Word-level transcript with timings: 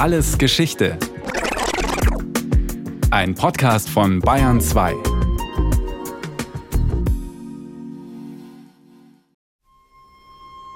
Alles 0.00 0.38
Geschichte. 0.38 0.96
Ein 3.10 3.34
Podcast 3.34 3.90
von 3.90 4.20
Bayern 4.20 4.58
2. 4.58 4.94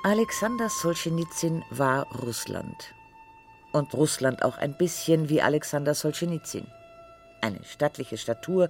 Alexander 0.02 0.68
Solschenizyn 0.68 1.64
war 1.70 2.06
Russland. 2.20 2.92
Und 3.72 3.94
Russland 3.94 4.42
auch 4.42 4.58
ein 4.58 4.76
bisschen 4.76 5.30
wie 5.30 5.40
Alexander 5.40 5.94
Solschenizyn. 5.94 6.66
Eine 7.40 7.64
stattliche 7.64 8.18
Statur, 8.18 8.68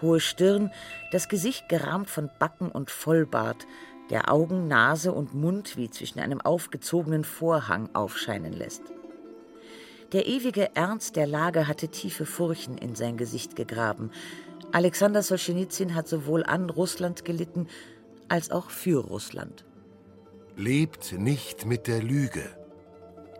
hohe 0.00 0.20
Stirn, 0.20 0.70
das 1.10 1.28
Gesicht 1.28 1.68
gerahmt 1.68 2.08
von 2.08 2.30
Backen 2.38 2.70
und 2.70 2.92
Vollbart, 2.92 3.66
der 4.10 4.30
Augen, 4.30 4.68
Nase 4.68 5.10
und 5.10 5.34
Mund 5.34 5.76
wie 5.76 5.90
zwischen 5.90 6.20
einem 6.20 6.40
aufgezogenen 6.40 7.24
Vorhang 7.24 7.92
aufscheinen 7.92 8.52
lässt. 8.52 8.82
Der 10.12 10.26
ewige 10.26 10.74
Ernst 10.74 11.16
der 11.16 11.26
Lage 11.26 11.66
hatte 11.66 11.88
tiefe 11.88 12.26
Furchen 12.26 12.78
in 12.78 12.94
sein 12.94 13.16
Gesicht 13.16 13.56
gegraben. 13.56 14.10
Alexander 14.72 15.22
Solschenizyn 15.22 15.94
hat 15.94 16.08
sowohl 16.08 16.44
an 16.44 16.70
Russland 16.70 17.24
gelitten 17.24 17.68
als 18.28 18.50
auch 18.50 18.70
für 18.70 19.04
Russland. 19.04 19.64
Lebt 20.56 21.12
nicht 21.12 21.66
mit 21.66 21.86
der 21.86 22.02
Lüge, 22.02 22.42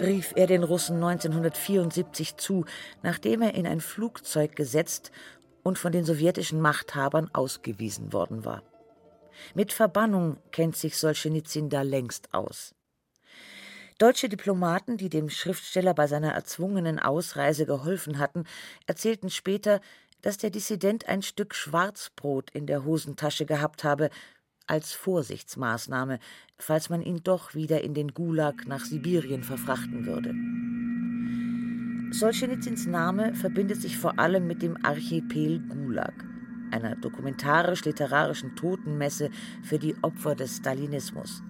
rief 0.00 0.32
er 0.36 0.46
den 0.46 0.62
Russen 0.62 0.96
1974 0.96 2.36
zu, 2.36 2.64
nachdem 3.02 3.42
er 3.42 3.54
in 3.54 3.66
ein 3.66 3.80
Flugzeug 3.80 4.56
gesetzt 4.56 5.10
und 5.62 5.78
von 5.78 5.92
den 5.92 6.04
sowjetischen 6.04 6.60
Machthabern 6.60 7.30
ausgewiesen 7.32 8.12
worden 8.12 8.44
war. 8.44 8.62
Mit 9.54 9.72
Verbannung 9.72 10.38
kennt 10.52 10.76
sich 10.76 10.96
Solschenizyn 10.96 11.68
da 11.68 11.82
längst 11.82 12.32
aus. 12.32 12.74
Deutsche 13.98 14.28
Diplomaten, 14.28 14.98
die 14.98 15.08
dem 15.08 15.30
Schriftsteller 15.30 15.94
bei 15.94 16.06
seiner 16.06 16.32
erzwungenen 16.32 16.98
Ausreise 16.98 17.64
geholfen 17.64 18.18
hatten, 18.18 18.44
erzählten 18.86 19.30
später, 19.30 19.80
dass 20.20 20.36
der 20.36 20.50
Dissident 20.50 21.08
ein 21.08 21.22
Stück 21.22 21.54
Schwarzbrot 21.54 22.50
in 22.50 22.66
der 22.66 22.84
Hosentasche 22.84 23.46
gehabt 23.46 23.84
habe, 23.84 24.10
als 24.66 24.92
Vorsichtsmaßnahme, 24.92 26.18
falls 26.58 26.90
man 26.90 27.00
ihn 27.00 27.22
doch 27.24 27.54
wieder 27.54 27.82
in 27.84 27.94
den 27.94 28.12
Gulag 28.12 28.66
nach 28.66 28.84
Sibirien 28.84 29.42
verfrachten 29.42 30.04
würde. 30.04 30.34
Solschenizyns 32.12 32.86
Name 32.86 33.34
verbindet 33.34 33.80
sich 33.80 33.96
vor 33.96 34.18
allem 34.18 34.46
mit 34.46 34.60
dem 34.60 34.76
Archipel 34.84 35.60
Gulag, 35.60 36.12
einer 36.70 36.96
dokumentarisch-literarischen 36.96 38.56
Totenmesse 38.56 39.30
für 39.62 39.78
die 39.78 39.96
Opfer 40.02 40.34
des 40.34 40.58
Stalinismus. 40.58 41.42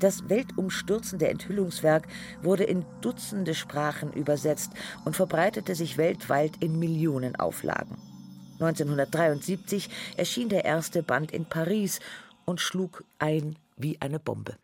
Das 0.00 0.30
weltumstürzende 0.30 1.28
Enthüllungswerk 1.28 2.08
wurde 2.42 2.64
in 2.64 2.86
Dutzende 3.02 3.54
Sprachen 3.54 4.14
übersetzt 4.14 4.72
und 5.04 5.14
verbreitete 5.14 5.74
sich 5.74 5.98
weltweit 5.98 6.56
in 6.60 6.78
Millionenauflagen. 6.78 7.98
1973 8.54 9.90
erschien 10.16 10.48
der 10.48 10.64
erste 10.64 11.02
Band 11.02 11.32
in 11.32 11.44
Paris 11.44 12.00
und 12.46 12.60
schlug 12.62 13.04
ein 13.18 13.56
wie 13.76 14.00
eine 14.00 14.18
Bombe. 14.18 14.56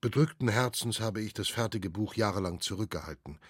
Bedrückten 0.00 0.48
Herzens 0.48 1.00
habe 1.00 1.20
ich 1.20 1.34
das 1.34 1.48
fertige 1.48 1.90
Buch 1.90 2.14
jahrelang 2.14 2.60
zurückgehalten. 2.60 3.40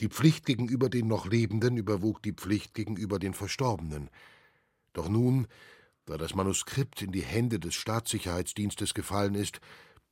Die 0.00 0.08
Pflicht 0.08 0.46
gegenüber 0.46 0.88
den 0.88 1.06
noch 1.08 1.26
Lebenden 1.26 1.76
überwog 1.76 2.22
die 2.22 2.32
Pflicht 2.32 2.72
gegenüber 2.74 3.18
den 3.18 3.34
Verstorbenen. 3.34 4.08
Doch 4.94 5.10
nun, 5.10 5.46
da 6.06 6.16
das 6.16 6.34
Manuskript 6.34 7.02
in 7.02 7.12
die 7.12 7.22
Hände 7.22 7.60
des 7.60 7.74
Staatssicherheitsdienstes 7.74 8.94
gefallen 8.94 9.34
ist, 9.34 9.60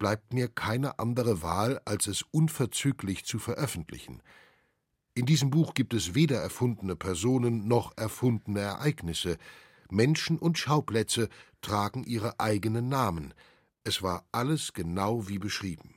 bleibt 0.02 0.34
mir 0.34 0.48
keine 0.48 0.98
andere 0.98 1.42
Wahl, 1.42 1.80
als 1.84 2.08
es 2.08 2.24
unverzüglich 2.32 3.24
zu 3.24 3.38
veröffentlichen. 3.38 4.20
In 5.14 5.26
diesem 5.26 5.50
Buch 5.50 5.74
gibt 5.74 5.94
es 5.94 6.16
weder 6.16 6.38
erfundene 6.38 6.96
Personen 6.96 7.68
noch 7.68 7.96
erfundene 7.96 8.58
Ereignisse. 8.58 9.36
Menschen 9.90 10.40
und 10.40 10.58
Schauplätze 10.58 11.28
tragen 11.60 12.02
ihre 12.02 12.40
eigenen 12.40 12.88
Namen. 12.88 13.32
Es 13.84 14.02
war 14.02 14.24
alles 14.32 14.72
genau 14.72 15.28
wie 15.28 15.38
beschrieben. 15.38 15.94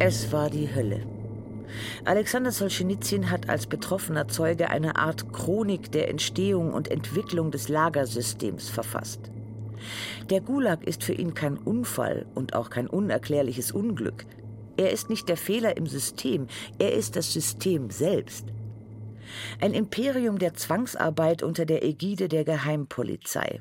Es 0.00 0.32
war 0.32 0.50
die 0.50 0.74
Hölle. 0.74 1.06
Alexander 2.04 2.50
Solschenizyn 2.50 3.30
hat 3.30 3.48
als 3.48 3.68
betroffener 3.68 4.26
Zeuge 4.26 4.68
eine 4.68 4.96
Art 4.96 5.32
Chronik 5.32 5.92
der 5.92 6.08
Entstehung 6.08 6.72
und 6.72 6.88
Entwicklung 6.88 7.52
des 7.52 7.68
Lagersystems 7.68 8.68
verfasst. 8.68 9.30
Der 10.30 10.40
Gulag 10.40 10.84
ist 10.84 11.04
für 11.04 11.12
ihn 11.12 11.34
kein 11.34 11.56
Unfall 11.56 12.26
und 12.34 12.54
auch 12.54 12.70
kein 12.70 12.86
unerklärliches 12.86 13.72
Unglück. 13.72 14.26
Er 14.76 14.90
ist 14.90 15.08
nicht 15.08 15.28
der 15.28 15.36
Fehler 15.36 15.76
im 15.76 15.86
System, 15.86 16.48
er 16.78 16.92
ist 16.92 17.16
das 17.16 17.32
System 17.32 17.90
selbst. 17.90 18.46
Ein 19.60 19.72
Imperium 19.72 20.38
der 20.38 20.54
Zwangsarbeit 20.54 21.42
unter 21.42 21.64
der 21.64 21.84
Ägide 21.84 22.28
der 22.28 22.44
Geheimpolizei. 22.44 23.60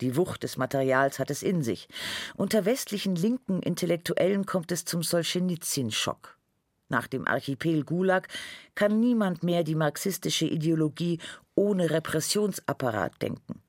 Die 0.00 0.16
Wucht 0.16 0.42
des 0.42 0.58
Materials 0.58 1.18
hat 1.18 1.30
es 1.30 1.42
in 1.42 1.62
sich. 1.62 1.88
Unter 2.36 2.66
westlichen 2.66 3.16
linken 3.16 3.62
Intellektuellen 3.62 4.44
kommt 4.44 4.70
es 4.72 4.84
zum 4.84 5.02
Solschenizyn-Schock. 5.02 6.36
Nach 6.88 7.06
dem 7.06 7.26
Archipel 7.26 7.82
Gulag 7.82 8.28
kann 8.74 9.00
niemand 9.00 9.42
mehr 9.42 9.64
die 9.64 9.74
marxistische 9.74 10.46
Ideologie 10.46 11.18
ohne 11.54 11.90
Repressionsapparat 11.90 13.20
denken. 13.22 13.62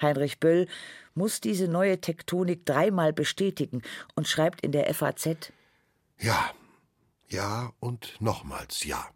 Heinrich 0.00 0.40
Böll 0.40 0.66
muss 1.14 1.40
diese 1.40 1.68
neue 1.68 2.00
Tektonik 2.00 2.64
dreimal 2.64 3.12
bestätigen 3.12 3.82
und 4.14 4.28
schreibt 4.28 4.60
in 4.62 4.72
der 4.72 4.92
FAZ 4.94 5.52
Ja, 6.18 6.50
ja 7.28 7.72
und 7.80 8.14
nochmals 8.20 8.84
ja. 8.84 9.08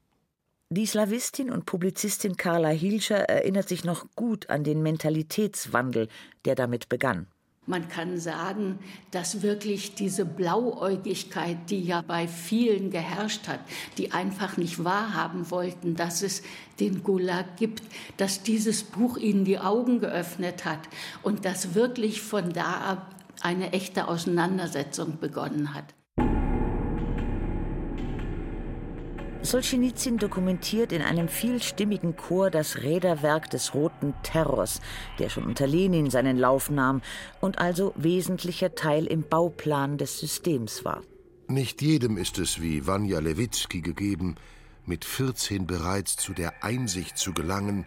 Die 0.71 0.87
Slawistin 0.87 1.51
und 1.51 1.67
Publizistin 1.67 2.39
Carla 2.39 2.71
Hilscher 2.71 3.29
erinnert 3.29 3.69
sich 3.69 3.85
noch 3.85 4.07
gut 4.17 4.49
an 4.49 4.65
den 4.65 4.83
Mentalitätswandel, 4.83 6.09
der 6.47 6.55
damit 6.55 6.89
begann. 6.89 7.27
Man 7.65 7.89
kann 7.89 8.19
sagen, 8.19 8.81
dass 9.13 9.43
wirklich 9.43 9.95
diese 9.95 10.25
Blauäugigkeit, 10.25 11.71
die 11.71 11.81
ja 11.81 12.03
bei 12.03 12.27
vielen 12.27 12.91
geherrscht 12.91 13.47
hat, 13.47 13.61
die 13.99 14.11
einfach 14.11 14.57
nicht 14.57 14.83
wahrhaben 14.83 15.49
wollten, 15.49 15.95
dass 15.95 16.23
es 16.23 16.43
den 16.81 17.05
Gulag 17.05 17.57
gibt, 17.57 17.85
dass 18.17 18.43
dieses 18.43 18.83
Buch 18.83 19.17
ihnen 19.17 19.45
die 19.45 19.61
Augen 19.61 20.01
geöffnet 20.01 20.65
hat 20.65 20.81
und 21.23 21.45
dass 21.45 21.77
wirklich 21.77 22.21
von 22.21 22.53
da 22.53 22.73
ab 22.81 23.15
eine 23.43 23.73
echte 23.73 24.09
Auseinandersetzung 24.09 25.19
begonnen 25.21 25.73
hat. 25.73 25.95
Solschenizyn 29.45 30.19
dokumentiert 30.19 30.93
in 30.93 31.03
einem 31.03 31.29
vielstimmigen 31.29 32.17
Chor 32.17 32.51
das 32.51 32.83
Räderwerk 32.83 33.51
des 33.51 33.75
Roten 33.75 34.15
Terrors, 34.23 34.81
der 35.19 35.31
schon 35.31 35.45
unter 35.45 35.67
Lenin 35.67 36.11
seinen 36.11 36.39
Lauf 36.39 36.71
nahm 36.71 37.03
und 37.41 37.59
also 37.59 37.93
wesentlicher 37.97 38.75
Teil 38.77 39.07
im 39.07 39.23
Bauplan 39.23 39.99
des 39.99 40.21
Systems 40.21 40.85
war. 40.85 41.03
Nicht 41.49 41.83
jedem 41.83 42.17
ist 42.17 42.39
es 42.39 42.63
wie 42.63 42.87
Vanja 42.87 43.19
Lewitzki 43.19 43.81
gegeben, 43.81 44.37
mit 44.87 45.05
14 45.05 45.67
bereits 45.67 46.17
zu 46.17 46.35
der 46.35 46.65
Einsicht 46.65 47.19
zu 47.19 47.33
gelangen, 47.33 47.85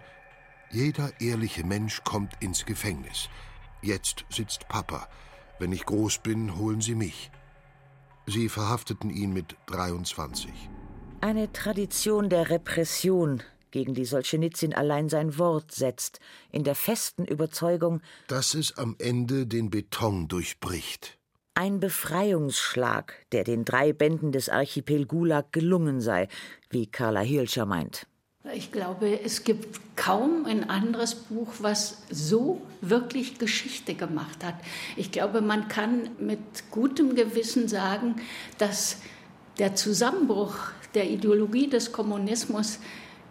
jeder 0.71 1.09
ehrliche 1.21 1.65
Mensch 1.65 2.03
kommt 2.03 2.33
ins 2.41 2.65
Gefängnis. 2.65 3.29
Jetzt 3.81 4.25
sitzt 4.29 4.67
Papa. 4.67 5.07
Wenn 5.57 5.71
ich 5.71 5.85
groß 5.85 6.19
bin, 6.19 6.57
holen 6.57 6.81
Sie 6.81 6.95
mich. 6.95 7.31
Sie 8.27 8.49
verhafteten 8.49 9.09
ihn 9.09 9.31
mit 9.31 9.55
23. 9.67 10.51
Eine 11.25 11.51
Tradition 11.51 12.29
der 12.29 12.51
Repression, 12.51 13.41
gegen 13.71 13.95
die 13.95 14.05
Solschenizyn 14.05 14.75
allein 14.75 15.09
sein 15.09 15.39
Wort 15.39 15.71
setzt, 15.71 16.19
in 16.51 16.63
der 16.63 16.75
festen 16.75 17.25
Überzeugung, 17.25 18.01
dass 18.27 18.53
es 18.53 18.77
am 18.77 18.95
Ende 18.99 19.47
den 19.47 19.71
Beton 19.71 20.27
durchbricht. 20.27 21.17
Ein 21.55 21.79
Befreiungsschlag, 21.79 23.25
der 23.31 23.43
den 23.43 23.65
drei 23.65 23.91
Bänden 23.91 24.33
des 24.33 24.49
Archipel 24.49 25.07
Gulag 25.07 25.51
gelungen 25.51 25.99
sei, 25.99 26.27
wie 26.69 26.85
Carla 26.85 27.21
Hilscher 27.21 27.65
meint. 27.65 28.05
Ich 28.53 28.71
glaube, 28.71 29.19
es 29.23 29.43
gibt 29.43 29.79
kaum 29.95 30.45
ein 30.45 30.69
anderes 30.69 31.15
Buch, 31.15 31.53
was 31.57 32.03
so 32.11 32.61
wirklich 32.81 33.39
Geschichte 33.39 33.95
gemacht 33.95 34.43
hat. 34.43 34.57
Ich 34.95 35.11
glaube, 35.11 35.41
man 35.41 35.69
kann 35.69 36.07
mit 36.19 36.69
gutem 36.69 37.15
Gewissen 37.15 37.67
sagen, 37.67 38.17
dass 38.59 38.97
der 39.57 39.73
Zusammenbruch 39.73 40.55
der 40.95 41.09
Ideologie 41.09 41.67
des 41.67 41.91
Kommunismus 41.91 42.79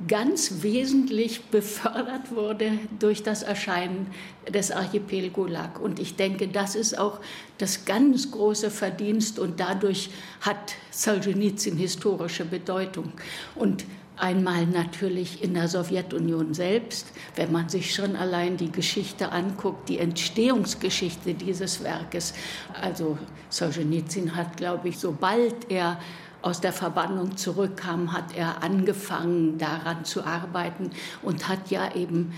ganz 0.09 0.63
wesentlich 0.63 1.45
befördert 1.47 2.35
wurde 2.35 2.73
durch 2.99 3.23
das 3.23 3.43
Erscheinen 3.43 4.09
des 4.53 4.71
Archipel 4.73 5.31
Gulag. 5.31 5.81
Und 5.81 6.01
ich 6.01 6.17
denke, 6.17 6.49
das 6.49 6.75
ist 6.75 6.99
auch 6.99 7.21
das 7.59 7.85
ganz 7.85 8.31
große 8.31 8.71
Verdienst 8.71 9.39
und 9.39 9.61
dadurch 9.61 10.11
hat 10.41 10.75
Solzhenitsyn 10.91 11.77
historische 11.77 12.45
Bedeutung. 12.45 13.13
Und 13.55 13.85
Einmal 14.17 14.65
natürlich 14.67 15.43
in 15.43 15.55
der 15.55 15.67
Sowjetunion 15.67 16.55
selbst, 16.55 17.09
wenn 17.35 17.51
man 17.51 17.69
sich 17.69 17.93
schon 17.93 18.15
allein 18.15 18.57
die 18.57 18.71
Geschichte 18.71 19.33
anguckt, 19.33 19.89
die 19.89 19.99
Entstehungsgeschichte 19.99 21.35
dieses 21.35 21.83
Werkes. 21.83 22.33
Also 22.81 23.19
Solzhenitsyn 23.49 24.37
hat, 24.37 24.57
glaube 24.57 24.89
ich, 24.91 24.99
sobald 25.01 25.69
er 25.69 25.99
aus 26.45 26.61
der 26.61 26.75
Verbannung 26.75 27.39
zurückkam, 27.39 28.13
hat 28.13 28.37
er 28.37 28.63
angefangen 28.63 29.57
daran 29.57 30.05
zu 30.05 30.25
arbeiten 30.25 30.91
und 31.23 31.49
hat 31.49 31.71
ja 31.71 31.95
eben 31.95 32.35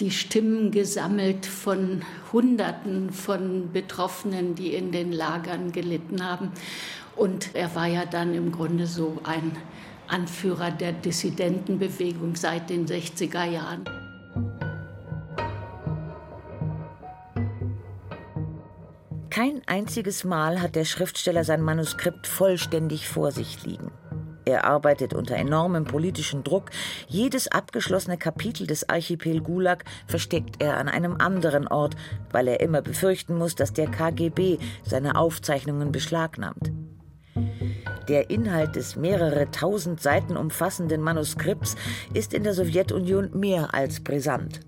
die 0.00 0.10
Stimmen 0.10 0.70
gesammelt 0.70 1.44
von 1.44 2.00
Hunderten 2.32 3.10
von 3.12 3.70
Betroffenen, 3.70 4.54
die 4.54 4.74
in 4.74 4.90
den 4.90 5.12
Lagern 5.12 5.70
gelitten 5.70 6.24
haben. 6.24 6.50
Und 7.14 7.54
er 7.54 7.74
war 7.74 7.86
ja 7.86 8.06
dann 8.06 8.34
im 8.34 8.52
Grunde 8.52 8.86
so 8.86 9.18
ein 9.22 9.52
Anführer 10.08 10.70
der 10.70 10.92
Dissidentenbewegung 10.92 12.36
seit 12.36 12.70
den 12.70 12.86
60er 12.86 13.44
Jahren. 13.44 13.84
Kein 19.32 19.62
einziges 19.64 20.24
Mal 20.24 20.60
hat 20.60 20.76
der 20.76 20.84
Schriftsteller 20.84 21.42
sein 21.42 21.62
Manuskript 21.62 22.26
vollständig 22.26 23.08
vor 23.08 23.32
sich 23.32 23.64
liegen. 23.64 23.90
Er 24.44 24.66
arbeitet 24.66 25.14
unter 25.14 25.36
enormem 25.36 25.84
politischen 25.84 26.44
Druck. 26.44 26.68
Jedes 27.08 27.48
abgeschlossene 27.48 28.18
Kapitel 28.18 28.66
des 28.66 28.90
Archipel 28.90 29.40
Gulag 29.40 29.86
versteckt 30.06 30.62
er 30.62 30.76
an 30.76 30.86
einem 30.86 31.16
anderen 31.16 31.66
Ort, 31.66 31.96
weil 32.30 32.46
er 32.46 32.60
immer 32.60 32.82
befürchten 32.82 33.38
muss, 33.38 33.54
dass 33.54 33.72
der 33.72 33.90
KGB 33.90 34.58
seine 34.84 35.16
Aufzeichnungen 35.16 35.92
beschlagnahmt. 35.92 36.70
Der 38.08 38.28
Inhalt 38.28 38.76
des 38.76 38.96
mehrere 38.96 39.50
tausend 39.50 40.02
Seiten 40.02 40.36
umfassenden 40.36 41.00
Manuskripts 41.00 41.76
ist 42.12 42.34
in 42.34 42.44
der 42.44 42.52
Sowjetunion 42.52 43.30
mehr 43.32 43.72
als 43.72 44.04
brisant. 44.04 44.60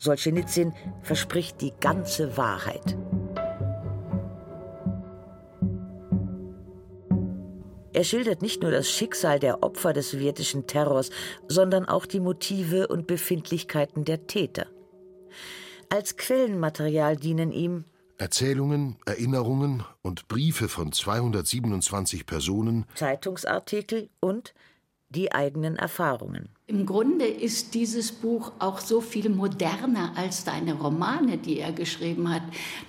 Solzhenitsyn 0.00 0.72
verspricht 1.02 1.60
die 1.60 1.72
ganze 1.78 2.36
Wahrheit. 2.36 2.96
Er 7.98 8.04
schildert 8.04 8.42
nicht 8.42 8.62
nur 8.62 8.70
das 8.70 8.88
Schicksal 8.88 9.40
der 9.40 9.64
Opfer 9.64 9.92
des 9.92 10.12
sowjetischen 10.12 10.68
Terrors, 10.68 11.10
sondern 11.48 11.84
auch 11.84 12.06
die 12.06 12.20
Motive 12.20 12.86
und 12.86 13.08
Befindlichkeiten 13.08 14.04
der 14.04 14.28
Täter. 14.28 14.68
Als 15.88 16.16
Quellenmaterial 16.16 17.16
dienen 17.16 17.50
ihm 17.50 17.86
Erzählungen, 18.16 18.98
Erinnerungen 19.04 19.82
und 20.00 20.28
Briefe 20.28 20.68
von 20.68 20.92
227 20.92 22.24
Personen, 22.24 22.86
Zeitungsartikel 22.94 24.10
und 24.20 24.54
die 25.08 25.32
eigenen 25.32 25.74
Erfahrungen. 25.74 26.50
Im 26.70 26.84
Grunde 26.84 27.24
ist 27.24 27.72
dieses 27.72 28.12
Buch 28.12 28.52
auch 28.58 28.80
so 28.80 29.00
viel 29.00 29.30
moderner 29.30 30.12
als 30.16 30.44
seine 30.44 30.74
Romane, 30.74 31.38
die 31.38 31.60
er 31.60 31.72
geschrieben 31.72 32.28
hat. 32.28 32.42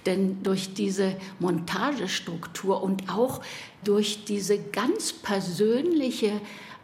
Denn 0.05 0.43
durch 0.43 0.73
diese 0.73 1.15
Montagestruktur 1.39 2.83
und 2.83 3.09
auch 3.09 3.39
durch 3.85 4.25
diese 4.25 4.59
ganz 4.59 5.13
persönliche 5.13 6.41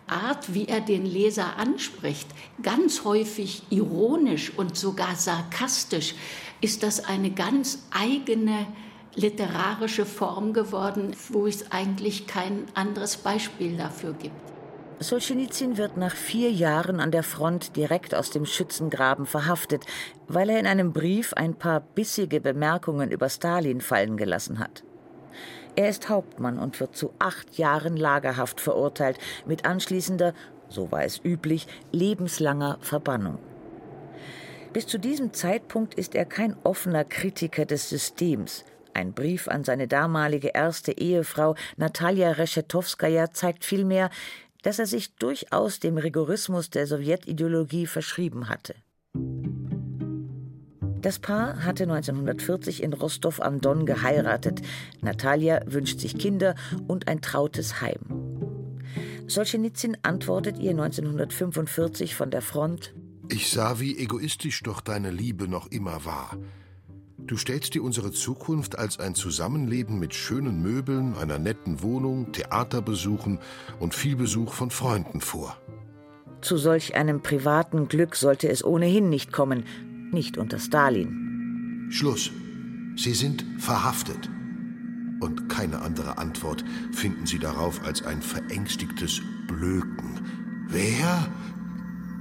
Art, 0.07 0.53
wie 0.53 0.69
er 0.69 0.79
den 0.79 1.05
Leser 1.05 1.57
anspricht, 1.57 2.29
ganz 2.63 3.03
häufig 3.03 3.63
ironisch 3.69 4.53
und 4.55 4.77
sogar 4.77 5.17
sarkastisch, 5.17 6.15
ist 6.61 6.81
das 6.81 7.03
eine 7.03 7.31
ganz 7.31 7.79
eigene 7.91 8.67
literarische 9.15 10.05
Form 10.05 10.53
geworden, 10.53 11.13
wo 11.27 11.45
es 11.45 11.73
eigentlich 11.73 12.25
kein 12.25 12.63
anderes 12.73 13.17
Beispiel 13.17 13.75
dafür 13.75 14.13
gibt. 14.13 14.54
Solzhenitsyn 14.99 15.77
wird 15.77 15.97
nach 15.97 16.15
vier 16.15 16.51
Jahren 16.51 16.99
an 17.01 17.11
der 17.11 17.23
Front 17.23 17.75
direkt 17.75 18.15
aus 18.15 18.29
dem 18.29 18.45
Schützengraben 18.45 19.25
verhaftet, 19.25 19.85
weil 20.27 20.49
er 20.49 20.59
in 20.59 20.67
einem 20.67 20.93
Brief 20.93 21.33
ein 21.33 21.55
paar 21.55 21.81
bissige 21.81 22.39
Bemerkungen 22.39 23.11
über 23.11 23.27
Stalin 23.27 23.81
fallen 23.81 24.15
gelassen 24.15 24.59
hat. 24.59 24.83
Er 25.75 25.89
ist 25.89 26.07
Hauptmann 26.07 26.57
und 26.57 26.79
wird 26.79 26.95
zu 26.95 27.13
acht 27.19 27.57
Jahren 27.57 27.97
Lagerhaft 27.97 28.61
verurteilt, 28.61 29.17
mit 29.45 29.65
anschließender, 29.65 30.33
so 30.69 30.91
war 30.91 31.03
es 31.03 31.19
üblich, 31.23 31.67
lebenslanger 31.91 32.77
Verbannung. 32.79 33.39
Bis 34.71 34.87
zu 34.87 34.97
diesem 34.97 35.33
Zeitpunkt 35.33 35.93
ist 35.95 36.15
er 36.15 36.25
kein 36.25 36.55
offener 36.63 37.03
Kritiker 37.03 37.65
des 37.65 37.89
Systems. 37.89 38.63
Ein 38.93 39.11
Brief 39.11 39.49
an 39.49 39.65
seine 39.65 39.89
damalige 39.89 40.51
erste 40.53 40.93
Ehefrau 40.93 41.55
Natalia 41.75 42.31
Reschetowskaja 42.31 43.31
zeigt 43.31 43.65
vielmehr, 43.65 44.09
dass 44.65 44.79
er 44.79 44.87
sich 44.87 45.13
durchaus 45.15 45.79
dem 45.79 45.97
Rigorismus 45.97 46.71
der 46.71 46.87
Sowjetideologie 46.87 47.85
verschrieben 47.85 48.49
hatte. 48.49 48.73
Das 51.01 51.19
Paar 51.19 51.63
hatte 51.63 51.83
1940 51.83 52.81
in 52.81 52.93
Rostov 52.93 53.39
am 53.39 53.61
Don 53.61 53.85
geheiratet. 53.85 54.63
Natalia 55.01 55.61
wünscht 55.67 55.99
sich 55.99 56.17
Kinder 56.17 56.55
und 56.87 57.07
ein 57.07 57.21
trautes 57.21 57.79
Heim. 57.79 57.99
Solzhenitsyn 59.27 59.97
antwortet 60.01 60.57
ihr 60.57 60.71
1945 60.71 62.15
von 62.15 62.31
der 62.31 62.41
Front 62.41 62.95
ich 63.31 63.49
sah, 63.49 63.79
wie 63.79 63.97
egoistisch 63.97 64.61
doch 64.61 64.81
deine 64.81 65.09
Liebe 65.09 65.47
noch 65.47 65.67
immer 65.71 66.05
war. 66.05 66.37
Du 67.27 67.37
stellst 67.37 67.73
dir 67.73 67.83
unsere 67.83 68.11
Zukunft 68.11 68.77
als 68.77 68.99
ein 68.99 69.15
Zusammenleben 69.15 69.97
mit 69.97 70.13
schönen 70.13 70.61
Möbeln, 70.61 71.15
einer 71.15 71.39
netten 71.39 71.81
Wohnung, 71.81 72.31
Theaterbesuchen 72.31 73.39
und 73.79 73.95
viel 73.95 74.15
Besuch 74.15 74.53
von 74.53 74.69
Freunden 74.69 75.21
vor. 75.21 75.57
Zu 76.41 76.57
solch 76.57 76.93
einem 76.93 77.23
privaten 77.23 77.87
Glück 77.87 78.15
sollte 78.15 78.47
es 78.47 78.63
ohnehin 78.63 79.09
nicht 79.09 79.33
kommen, 79.33 79.63
nicht 80.11 80.37
unter 80.37 80.59
Stalin. 80.59 81.87
Schluss. 81.89 82.29
Sie 82.95 83.13
sind 83.13 83.43
verhaftet. 83.57 84.29
Und 85.19 85.49
keine 85.49 85.81
andere 85.81 86.19
Antwort 86.19 86.63
finden 86.91 87.25
Sie 87.25 87.39
darauf 87.39 87.83
als 87.83 88.03
ein 88.05 88.21
verängstigtes 88.21 89.21
Blöken. 89.47 90.19
Wer? 90.67 91.27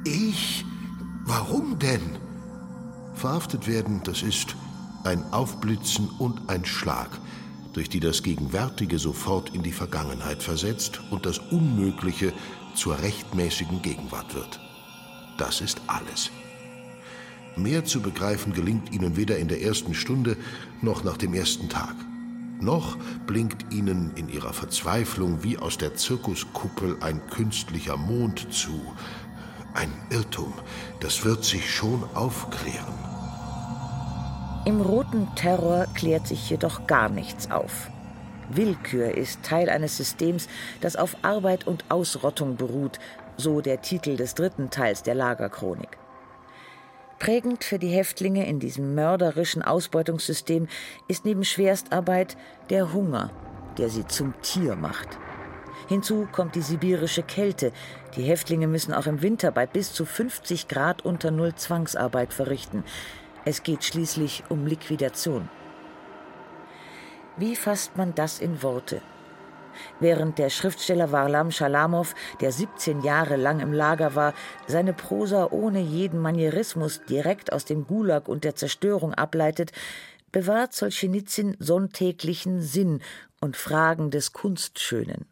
Ich? 0.05 0.65
Warum 1.27 1.79
denn? 1.79 2.17
Verhaftet 3.15 3.69
werden, 3.69 4.01
das 4.05 4.23
ist 4.23 4.56
ein 5.05 5.33
Aufblitzen 5.33 6.09
und 6.19 6.49
ein 6.49 6.65
Schlag, 6.65 7.11
durch 7.73 7.89
die 7.89 8.01
das 8.01 8.23
Gegenwärtige 8.23 8.99
sofort 8.99 9.55
in 9.55 9.62
die 9.62 9.73
Vergangenheit 9.73 10.43
versetzt 10.43 11.01
und 11.11 11.27
das 11.27 11.39
Unmögliche 11.39 12.33
zur 12.75 12.99
rechtmäßigen 13.01 13.83
Gegenwart 13.83 14.35
wird. 14.35 14.61
Das 15.39 15.61
ist 15.61 15.81
alles. 15.87 16.31
Mehr 17.56 17.85
zu 17.85 18.01
begreifen 18.01 18.53
gelingt 18.53 18.93
ihnen 18.93 19.17
weder 19.17 19.39
in 19.39 19.49
der 19.49 19.62
ersten 19.62 19.95
Stunde 19.95 20.37
noch 20.83 21.05
nach 21.05 21.17
dem 21.17 21.35
ersten 21.35 21.69
Tag. 21.69 21.95
Noch 22.61 22.97
blinkt 23.27 23.73
ihnen 23.73 24.12
in 24.17 24.29
ihrer 24.29 24.53
Verzweiflung 24.53 25.43
wie 25.43 25.59
aus 25.59 25.79
der 25.79 25.94
Zirkuskuppel 25.94 26.96
ein 27.01 27.20
künstlicher 27.29 27.96
Mond 27.96 28.53
zu, 28.53 28.81
ein 29.75 29.93
Irrtum. 30.11 30.53
Das 31.01 31.25
wird 31.25 31.44
sich 31.44 31.73
schon 31.73 32.03
aufklären. 32.15 33.14
Im 34.67 34.81
roten 34.81 35.29
Terror 35.35 35.87
klärt 35.94 36.27
sich 36.27 36.49
jedoch 36.49 36.87
gar 36.87 37.11
nichts 37.11 37.51
auf. 37.51 37.91
Willkür 38.49 39.15
ist 39.15 39.43
Teil 39.43 39.69
eines 39.69 39.99
Systems, 39.99 40.49
das 40.81 40.97
auf 40.97 41.17
Arbeit 41.21 41.67
und 41.67 41.85
Ausrottung 41.91 42.56
beruht, 42.56 42.99
so 43.37 43.61
der 43.61 43.83
Titel 43.83 44.17
des 44.17 44.35
dritten 44.35 44.71
Teils 44.71 45.03
der 45.03 45.15
Lagerchronik. 45.15 45.99
Prägend 47.19 47.63
für 47.63 47.79
die 47.79 47.89
Häftlinge 47.89 48.47
in 48.47 48.59
diesem 48.59 48.94
mörderischen 48.94 49.63
Ausbeutungssystem 49.63 50.67
ist 51.09 51.27
neben 51.27 51.44
Schwerstarbeit 51.44 52.39
der 52.71 52.94
Hunger, 52.94 53.31
der 53.77 53.91
sie 53.91 54.06
zum 54.06 54.33
Tier 54.41 54.77
macht. 54.77 55.19
Hinzu 55.89 56.27
kommt 56.33 56.55
die 56.55 56.63
sibirische 56.63 57.23
Kälte. 57.23 57.71
Die 58.17 58.23
Häftlinge 58.23 58.67
müssen 58.67 58.94
auch 58.94 59.06
im 59.06 59.21
Winter 59.21 59.51
bei 59.51 59.67
bis 59.67 59.93
zu 59.93 60.06
50 60.06 60.69
Grad 60.69 61.05
unter 61.05 61.31
Null 61.31 61.55
Zwangsarbeit 61.55 62.33
verrichten. 62.33 62.85
Es 63.46 63.63
geht 63.63 63.84
schließlich 63.84 64.44
um 64.48 64.67
Liquidation. 64.67 65.48
Wie 67.36 67.56
fasst 67.56 67.96
man 67.96 68.15
das 68.15 68.39
in 68.39 68.63
Worte? 68.63 69.03
Während 70.01 70.39
der 70.39 70.51
Schriftsteller 70.51 71.13
Warlam 71.13 71.51
Schalamow, 71.51 72.15
der 72.41 72.53
17 72.53 73.03
Jahre 73.03 73.36
lang 73.36 73.60
im 73.60 73.72
Lager 73.72 74.15
war, 74.15 74.32
seine 74.67 74.93
Prosa 74.93 75.48
ohne 75.51 75.81
jeden 75.81 76.20
Manierismus 76.20 77.03
direkt 77.08 77.53
aus 77.53 77.65
dem 77.65 77.86
Gulag 77.86 78.29
und 78.29 78.44
der 78.44 78.55
Zerstörung 78.55 79.13
ableitet, 79.15 79.72
bewahrt 80.32 80.72
Solzhenitsyn 80.72 81.56
sonntäglichen 81.58 82.63
Sinn 82.63 83.03
und 83.41 83.56
Fragen 83.56 84.10
des 84.10 84.32
Kunstschönen. 84.32 85.27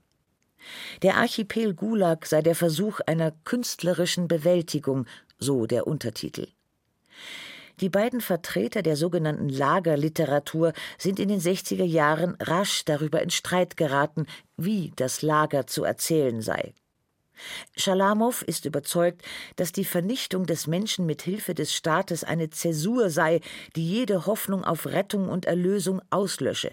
Der 1.03 1.17
Archipel 1.17 1.75
Gulag 1.75 2.27
sei 2.27 2.43
der 2.43 2.55
Versuch 2.55 3.01
einer 3.07 3.33
künstlerischen 3.45 4.29
Bewältigung, 4.29 5.07
so 5.39 5.67
der 5.67 5.87
Untertitel. 5.87 6.49
Die 7.81 7.89
beiden 7.89 8.21
Vertreter 8.21 8.83
der 8.83 8.97
sogenannten 8.97 9.49
Lagerliteratur 9.49 10.73
sind 10.99 11.19
in 11.19 11.29
den 11.29 11.41
60er 11.41 11.85
Jahren 11.85 12.37
rasch 12.41 12.85
darüber 12.85 13.23
in 13.23 13.31
Streit 13.31 13.77
geraten, 13.77 14.27
wie 14.57 14.93
das 14.97 15.23
Lager 15.23 15.67
zu 15.67 15.85
erzählen 15.85 16.43
sei. 16.43 16.75
Schalamow 17.77 18.43
ist 18.43 18.67
überzeugt, 18.67 19.23
dass 19.57 19.73
die 19.73 19.85
Vernichtung 19.85 20.47
des 20.47 20.67
Menschen 20.67 21.07
mit 21.07 21.23
Hilfe 21.23 21.55
des 21.55 21.75
Staates 21.75 22.25
eine 22.25 22.51
Zäsur 22.51 23.11
sei, 23.11 23.41
die 23.75 23.89
jede 23.89 24.27
Hoffnung 24.27 24.65
auf 24.65 24.87
Rettung 24.87 25.29
und 25.29 25.47
Erlösung 25.47 26.01
auslösche. 26.11 26.73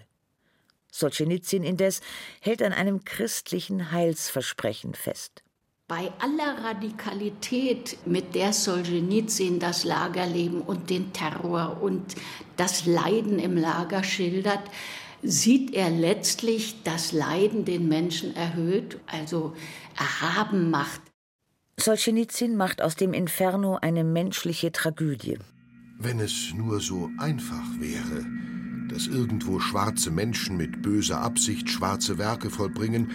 Solzhenitsyn 0.92 1.62
indes 1.62 2.00
hält 2.40 2.62
an 2.62 2.72
einem 2.72 3.04
christlichen 3.04 3.90
Heilsversprechen 3.92 4.94
fest. 4.94 5.42
Bei 5.90 6.12
aller 6.20 6.62
Radikalität, 6.62 7.98
mit 8.06 8.36
der 8.36 8.52
Solzhenitsyn 8.52 9.58
das 9.58 9.82
Lagerleben 9.82 10.60
und 10.60 10.88
den 10.88 11.12
Terror 11.12 11.82
und 11.82 12.14
das 12.56 12.86
Leiden 12.86 13.40
im 13.40 13.56
Lager 13.56 14.04
schildert, 14.04 14.60
sieht 15.20 15.74
er 15.74 15.90
letztlich 15.90 16.84
das 16.84 17.10
Leiden 17.10 17.64
den 17.64 17.88
Menschen 17.88 18.36
erhöht, 18.36 19.00
also 19.08 19.52
erhaben 19.98 20.70
macht. 20.70 21.00
Solzhenitsyn 21.76 22.56
macht 22.56 22.82
aus 22.82 22.94
dem 22.94 23.12
Inferno 23.12 23.76
eine 23.82 24.04
menschliche 24.04 24.70
Tragödie. 24.70 25.38
Wenn 25.98 26.20
es 26.20 26.54
nur 26.54 26.78
so 26.78 27.10
einfach 27.18 27.66
wäre, 27.80 28.24
dass 28.88 29.08
irgendwo 29.08 29.58
schwarze 29.58 30.12
Menschen 30.12 30.56
mit 30.56 30.82
böser 30.82 31.20
Absicht 31.20 31.68
schwarze 31.68 32.16
Werke 32.16 32.48
vollbringen 32.48 33.10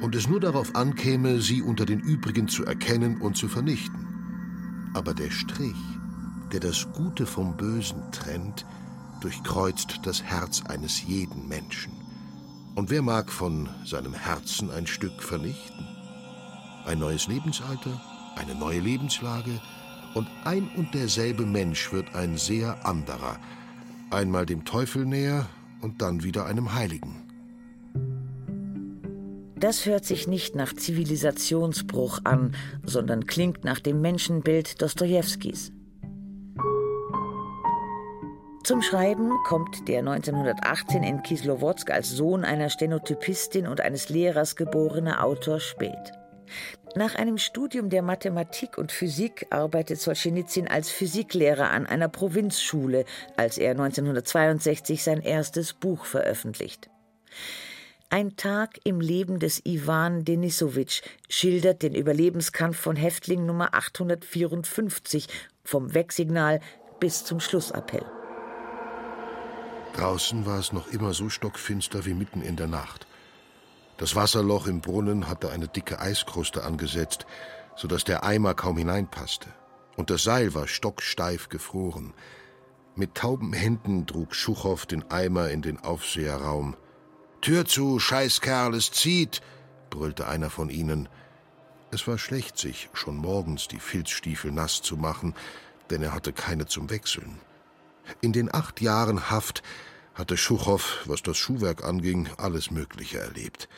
und 0.00 0.14
es 0.14 0.28
nur 0.28 0.40
darauf 0.40 0.74
ankäme, 0.74 1.40
sie 1.40 1.62
unter 1.62 1.86
den 1.86 2.00
übrigen 2.00 2.48
zu 2.48 2.64
erkennen 2.64 3.20
und 3.20 3.36
zu 3.36 3.48
vernichten. 3.48 4.06
Aber 4.94 5.14
der 5.14 5.30
Strich, 5.30 5.76
der 6.52 6.60
das 6.60 6.86
Gute 6.92 7.26
vom 7.26 7.56
Bösen 7.56 8.02
trennt, 8.12 8.66
durchkreuzt 9.20 10.00
das 10.04 10.22
Herz 10.22 10.62
eines 10.62 11.02
jeden 11.06 11.48
Menschen. 11.48 11.92
Und 12.74 12.90
wer 12.90 13.02
mag 13.02 13.32
von 13.32 13.68
seinem 13.84 14.12
Herzen 14.12 14.70
ein 14.70 14.86
Stück 14.86 15.22
vernichten? 15.22 15.86
Ein 16.84 16.98
neues 16.98 17.26
Lebensalter, 17.26 18.00
eine 18.36 18.54
neue 18.54 18.80
Lebenslage, 18.80 19.60
und 20.14 20.28
ein 20.44 20.68
und 20.76 20.94
derselbe 20.94 21.44
Mensch 21.44 21.92
wird 21.92 22.14
ein 22.14 22.38
sehr 22.38 22.86
anderer, 22.86 23.38
einmal 24.10 24.46
dem 24.46 24.64
Teufel 24.64 25.04
näher 25.04 25.46
und 25.82 26.00
dann 26.00 26.22
wieder 26.22 26.46
einem 26.46 26.72
Heiligen. 26.72 27.25
Das 29.58 29.86
hört 29.86 30.04
sich 30.04 30.28
nicht 30.28 30.54
nach 30.54 30.74
Zivilisationsbruch 30.74 32.20
an, 32.24 32.54
sondern 32.84 33.26
klingt 33.26 33.64
nach 33.64 33.80
dem 33.80 34.02
Menschenbild 34.02 34.82
Dostojewskis. 34.82 35.72
Zum 38.64 38.82
Schreiben 38.82 39.30
kommt 39.44 39.88
der 39.88 40.00
1918 40.00 41.02
in 41.02 41.22
Kislowodsk 41.22 41.90
als 41.90 42.10
Sohn 42.10 42.44
einer 42.44 42.68
Stenotypistin 42.68 43.66
und 43.66 43.80
eines 43.80 44.10
Lehrers 44.10 44.56
geborene 44.56 45.22
Autor 45.22 45.58
spät. 45.60 46.12
Nach 46.94 47.14
einem 47.14 47.38
Studium 47.38 47.88
der 47.88 48.02
Mathematik 48.02 48.76
und 48.76 48.92
Physik 48.92 49.46
arbeitet 49.48 50.00
Solzhenitsyn 50.00 50.68
als 50.68 50.90
Physiklehrer 50.90 51.70
an 51.70 51.86
einer 51.86 52.08
Provinzschule, 52.08 53.06
als 53.38 53.56
er 53.56 53.70
1962 53.70 55.02
sein 55.02 55.22
erstes 55.22 55.72
Buch 55.72 56.04
veröffentlicht. 56.04 56.90
Ein 58.08 58.36
Tag 58.36 58.78
im 58.84 59.00
Leben 59.00 59.40
des 59.40 59.66
Iwan 59.66 60.24
Denisowitsch 60.24 61.02
schildert 61.28 61.82
den 61.82 61.92
Überlebenskampf 61.92 62.78
von 62.78 62.94
Häftling 62.94 63.44
Nummer 63.46 63.74
854 63.74 65.26
vom 65.64 65.92
Wegsignal 65.92 66.60
bis 67.00 67.24
zum 67.24 67.40
Schlussappell. 67.40 68.04
Draußen 69.94 70.46
war 70.46 70.60
es 70.60 70.72
noch 70.72 70.86
immer 70.86 71.14
so 71.14 71.28
stockfinster 71.28 72.06
wie 72.06 72.14
mitten 72.14 72.42
in 72.42 72.54
der 72.54 72.68
Nacht. 72.68 73.08
Das 73.96 74.14
Wasserloch 74.14 74.68
im 74.68 74.82
Brunnen 74.82 75.28
hatte 75.28 75.50
eine 75.50 75.66
dicke 75.66 75.98
Eiskruste 75.98 76.62
angesetzt, 76.62 77.26
so 77.74 77.88
dass 77.88 78.04
der 78.04 78.22
Eimer 78.22 78.54
kaum 78.54 78.78
hineinpasste. 78.78 79.48
Und 79.96 80.10
das 80.10 80.22
Seil 80.22 80.54
war 80.54 80.68
stocksteif 80.68 81.48
gefroren. 81.48 82.14
Mit 82.94 83.16
tauben 83.16 83.52
Händen 83.52 84.06
trug 84.06 84.32
Schuchow 84.32 84.86
den 84.86 85.10
Eimer 85.10 85.50
in 85.50 85.62
den 85.62 85.80
Aufseherraum. 85.80 86.76
Tür 87.46 87.64
zu, 87.64 88.00
Scheißkerl, 88.00 88.74
es 88.74 88.90
zieht, 88.90 89.40
brüllte 89.88 90.26
einer 90.26 90.50
von 90.50 90.68
ihnen. 90.68 91.08
Es 91.92 92.08
war 92.08 92.18
schlecht, 92.18 92.58
sich 92.58 92.88
schon 92.92 93.18
morgens 93.18 93.68
die 93.68 93.78
Filzstiefel 93.78 94.50
nass 94.50 94.82
zu 94.82 94.96
machen, 94.96 95.32
denn 95.88 96.02
er 96.02 96.12
hatte 96.12 96.32
keine 96.32 96.66
zum 96.66 96.90
Wechseln. 96.90 97.38
In 98.20 98.32
den 98.32 98.52
acht 98.52 98.80
Jahren 98.80 99.30
Haft 99.30 99.62
hatte 100.12 100.36
Schuchow, 100.36 101.04
was 101.04 101.22
das 101.22 101.36
Schuhwerk 101.36 101.84
anging, 101.84 102.28
alles 102.36 102.72
Mögliche 102.72 103.20
erlebt. 103.20 103.68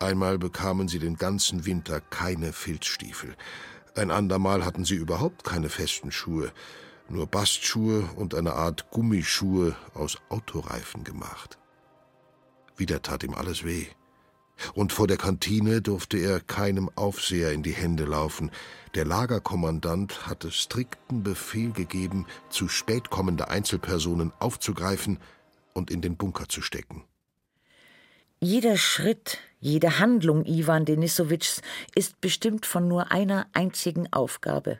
Einmal 0.00 0.36
bekamen 0.36 0.88
sie 0.88 0.98
den 0.98 1.14
ganzen 1.14 1.66
Winter 1.66 2.00
keine 2.00 2.52
Filzstiefel. 2.52 3.36
Ein 3.94 4.10
andermal 4.10 4.64
hatten 4.64 4.84
sie 4.84 4.96
überhaupt 4.96 5.44
keine 5.44 5.68
festen 5.68 6.10
Schuhe, 6.10 6.50
nur 7.08 7.28
Bastschuhe 7.28 8.10
und 8.16 8.34
eine 8.34 8.54
Art 8.54 8.90
Gummischuhe 8.90 9.76
aus 9.94 10.18
Autoreifen 10.30 11.04
gemacht. 11.04 11.58
Wieder 12.76 13.02
tat 13.02 13.22
ihm 13.22 13.34
alles 13.34 13.64
weh. 13.64 13.86
Und 14.74 14.92
vor 14.92 15.06
der 15.06 15.16
Kantine 15.16 15.82
durfte 15.82 16.16
er 16.18 16.40
keinem 16.40 16.90
Aufseher 16.94 17.52
in 17.52 17.62
die 17.62 17.72
Hände 17.72 18.04
laufen. 18.04 18.50
Der 18.94 19.04
Lagerkommandant 19.04 20.26
hatte 20.26 20.50
strikten 20.50 21.22
Befehl 21.22 21.72
gegeben, 21.72 22.26
zu 22.50 22.68
spät 22.68 23.10
kommende 23.10 23.48
Einzelpersonen 23.48 24.32
aufzugreifen 24.38 25.18
und 25.72 25.90
in 25.90 26.00
den 26.02 26.16
Bunker 26.16 26.48
zu 26.48 26.62
stecken. 26.62 27.04
Jeder 28.40 28.76
Schritt, 28.76 29.38
jede 29.58 29.98
Handlung 29.98 30.44
Iwan 30.44 30.84
Denisowitschs 30.84 31.62
ist 31.94 32.20
bestimmt 32.20 32.66
von 32.66 32.86
nur 32.86 33.10
einer 33.10 33.46
einzigen 33.54 34.12
Aufgabe: 34.12 34.78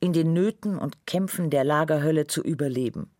in 0.00 0.12
den 0.12 0.32
Nöten 0.32 0.76
und 0.76 1.06
Kämpfen 1.06 1.50
der 1.50 1.64
Lagerhölle 1.64 2.26
zu 2.26 2.42
überleben. 2.42 3.10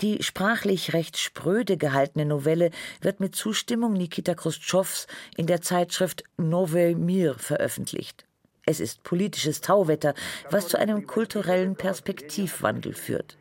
Die 0.00 0.22
sprachlich 0.22 0.92
recht 0.92 1.18
spröde 1.18 1.76
gehaltene 1.76 2.24
Novelle 2.24 2.70
wird 3.00 3.20
mit 3.20 3.34
Zustimmung 3.34 3.92
Nikita 3.92 4.34
Khrushchevs 4.34 5.06
in 5.36 5.46
der 5.46 5.60
Zeitschrift 5.60 6.24
Novy 6.36 6.94
Mir 6.94 7.34
veröffentlicht. 7.34 8.24
Es 8.66 8.80
ist 8.80 9.02
politisches 9.02 9.60
Tauwetter, 9.62 10.14
was 10.50 10.68
zu 10.68 10.78
einem 10.78 11.06
kulturellen 11.06 11.74
Perspektivwandel 11.74 12.92
führt. 12.92 13.38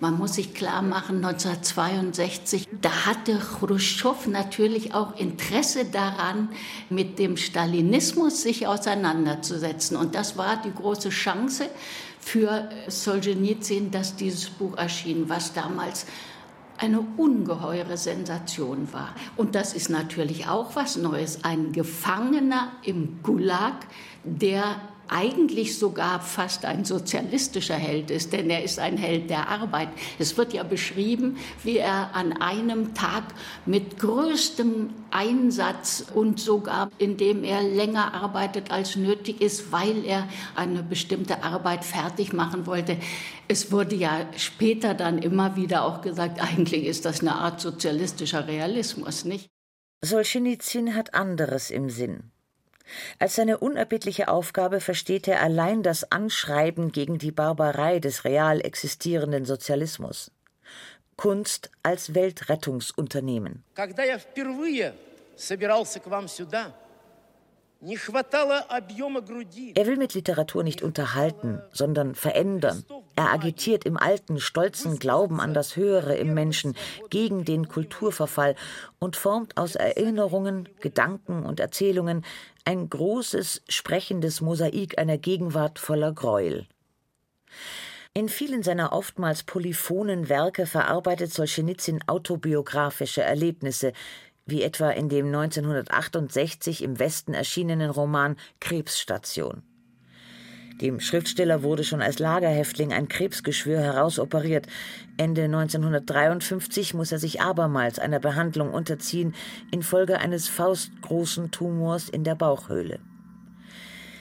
Man 0.00 0.18
muss 0.18 0.34
sich 0.34 0.54
klar 0.54 0.82
machen, 0.82 1.16
1962, 1.24 2.68
da 2.80 3.06
hatte 3.06 3.38
Khrushchev 3.38 4.28
natürlich 4.28 4.94
auch 4.94 5.16
Interesse 5.16 5.84
daran, 5.84 6.48
mit 6.88 7.18
dem 7.18 7.36
Stalinismus 7.36 8.42
sich 8.42 8.66
auseinanderzusetzen. 8.66 9.96
Und 9.96 10.14
das 10.14 10.36
war 10.36 10.60
die 10.62 10.72
große 10.72 11.10
Chance 11.10 11.66
für 12.18 12.68
Solzhenitsyn, 12.88 13.90
dass 13.90 14.16
dieses 14.16 14.50
Buch 14.50 14.76
erschien, 14.76 15.28
was 15.28 15.52
damals 15.52 16.06
eine 16.78 17.00
ungeheure 17.16 17.96
Sensation 17.96 18.92
war. 18.92 19.14
Und 19.36 19.54
das 19.54 19.74
ist 19.74 19.90
natürlich 19.90 20.48
auch 20.48 20.74
was 20.76 20.96
Neues. 20.96 21.44
Ein 21.44 21.72
Gefangener 21.72 22.72
im 22.82 23.22
Gulag, 23.22 23.74
der 24.24 24.80
eigentlich 25.10 25.78
sogar 25.78 26.20
fast 26.20 26.64
ein 26.64 26.84
sozialistischer 26.84 27.74
Held 27.74 28.10
ist, 28.10 28.32
denn 28.32 28.48
er 28.48 28.62
ist 28.62 28.78
ein 28.78 28.96
Held 28.96 29.28
der 29.28 29.48
Arbeit. 29.48 29.88
Es 30.18 30.36
wird 30.36 30.52
ja 30.52 30.62
beschrieben, 30.62 31.36
wie 31.64 31.78
er 31.78 32.14
an 32.14 32.32
einem 32.40 32.94
Tag 32.94 33.24
mit 33.66 33.98
größtem 33.98 34.90
Einsatz 35.10 36.06
und 36.14 36.38
sogar 36.38 36.90
indem 36.98 37.42
er 37.42 37.62
länger 37.62 38.14
arbeitet 38.14 38.70
als 38.70 38.94
nötig 38.94 39.40
ist, 39.40 39.72
weil 39.72 40.04
er 40.04 40.28
eine 40.54 40.82
bestimmte 40.82 41.42
Arbeit 41.42 41.84
fertig 41.84 42.32
machen 42.32 42.66
wollte. 42.66 42.96
Es 43.48 43.72
wurde 43.72 43.96
ja 43.96 44.26
später 44.36 44.94
dann 44.94 45.18
immer 45.18 45.56
wieder 45.56 45.84
auch 45.84 46.02
gesagt, 46.02 46.40
eigentlich 46.40 46.84
ist 46.84 47.04
das 47.04 47.20
eine 47.20 47.34
Art 47.34 47.60
sozialistischer 47.60 48.46
Realismus, 48.46 49.24
nicht? 49.24 49.50
Solzhenitsyn 50.02 50.94
hat 50.94 51.14
anderes 51.14 51.70
im 51.70 51.90
Sinn. 51.90 52.29
Als 53.18 53.36
seine 53.36 53.58
unerbittliche 53.58 54.28
Aufgabe 54.28 54.80
versteht 54.80 55.28
er 55.28 55.42
allein 55.42 55.82
das 55.82 56.10
Anschreiben 56.10 56.92
gegen 56.92 57.18
die 57.18 57.32
Barbarei 57.32 57.98
des 57.98 58.24
real 58.24 58.60
existierenden 58.60 59.44
Sozialismus. 59.44 60.30
Kunst 61.16 61.70
als 61.82 62.14
Weltrettungsunternehmen. 62.14 63.64
Er 63.74 63.88
will 69.86 69.96
mit 69.96 70.14
Literatur 70.14 70.62
nicht 70.62 70.82
unterhalten, 70.82 71.60
sondern 71.72 72.14
verändern, 72.14 72.84
er 73.20 73.34
agitiert 73.34 73.84
im 73.84 73.98
alten, 73.98 74.40
stolzen 74.40 74.98
Glauben 74.98 75.42
an 75.42 75.52
das 75.52 75.76
Höhere 75.76 76.14
im 76.14 76.32
Menschen 76.32 76.74
gegen 77.10 77.44
den 77.44 77.68
Kulturverfall 77.68 78.54
und 78.98 79.14
formt 79.14 79.58
aus 79.58 79.74
Erinnerungen, 79.74 80.70
Gedanken 80.80 81.44
und 81.44 81.60
Erzählungen 81.60 82.24
ein 82.64 82.88
großes, 82.88 83.60
sprechendes 83.68 84.40
Mosaik 84.40 84.98
einer 84.98 85.18
Gegenwart 85.18 85.78
voller 85.78 86.14
Gräuel. 86.14 86.66
In 88.14 88.30
vielen 88.30 88.62
seiner 88.62 88.94
oftmals 88.94 89.42
polyphonen 89.42 90.30
Werke 90.30 90.64
verarbeitet 90.64 91.30
Solzhenitsyn 91.30 92.00
autobiografische 92.06 93.20
Erlebnisse, 93.20 93.92
wie 94.46 94.62
etwa 94.62 94.92
in 94.92 95.10
dem 95.10 95.26
1968 95.26 96.82
im 96.82 96.98
Westen 96.98 97.34
erschienenen 97.34 97.90
Roman 97.90 98.38
Krebsstation. 98.60 99.62
Dem 100.80 100.98
Schriftsteller 100.98 101.62
wurde 101.62 101.84
schon 101.84 102.00
als 102.00 102.18
Lagerhäftling 102.18 102.92
ein 102.92 103.08
Krebsgeschwür 103.08 103.80
herausoperiert. 103.80 104.66
Ende 105.18 105.44
1953 105.44 106.94
muss 106.94 107.12
er 107.12 107.18
sich 107.18 107.42
abermals 107.42 107.98
einer 107.98 108.18
Behandlung 108.18 108.72
unterziehen 108.72 109.34
infolge 109.70 110.18
eines 110.18 110.48
faustgroßen 110.48 111.50
Tumors 111.50 112.08
in 112.08 112.24
der 112.24 112.34
Bauchhöhle. 112.34 112.98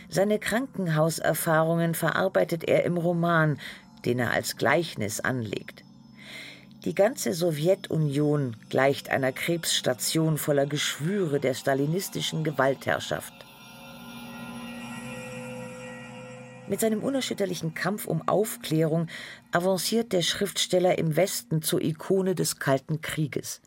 Seine 0.10 0.38
Krankenhauserfahrungen 0.38 1.94
verarbeitet 1.94 2.66
er 2.66 2.84
im 2.84 2.98
Roman, 2.98 3.58
den 4.04 4.20
er 4.20 4.32
als 4.32 4.58
Gleichnis 4.58 5.22
anlegt. 5.22 5.86
Die 6.84 6.96
ganze 6.96 7.34
Sowjetunion 7.34 8.56
gleicht 8.70 9.10
einer 9.10 9.32
Krebsstation 9.32 10.38
voller 10.38 10.66
Geschwüre 10.66 11.40
der 11.40 11.54
stalinistischen 11.54 12.44
Gewaltherrschaft. 12.44 13.39
Mit 16.70 16.82
seinem 16.82 17.02
unerschütterlichen 17.02 17.74
Kampf 17.74 18.06
um 18.06 18.28
Aufklärung 18.28 19.08
avanciert 19.52 20.14
der 20.14 20.22
Schriftsteller 20.22 21.00
im 21.00 21.16
Westen 21.16 21.64
zur 21.64 21.82
Ikone 21.82 22.36
des 22.36 22.60
Kalten 22.60 23.02
Krieges. 23.02 23.62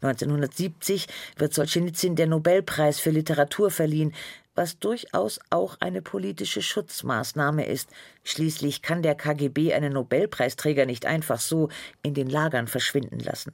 1970 0.00 1.06
wird 1.36 1.52
Solzhenitsyn 1.52 2.16
der 2.16 2.26
Nobelpreis 2.26 2.98
für 2.98 3.10
Literatur 3.10 3.70
verliehen, 3.70 4.14
was 4.54 4.78
durchaus 4.78 5.38
auch 5.50 5.76
eine 5.80 6.00
politische 6.00 6.62
Schutzmaßnahme 6.62 7.66
ist. 7.66 7.90
Schließlich 8.24 8.80
kann 8.80 9.02
der 9.02 9.16
KGB 9.16 9.74
einen 9.74 9.92
Nobelpreisträger 9.92 10.86
nicht 10.86 11.04
einfach 11.04 11.40
so 11.40 11.68
in 12.02 12.14
den 12.14 12.30
Lagern 12.30 12.68
verschwinden 12.68 13.18
lassen. 13.18 13.52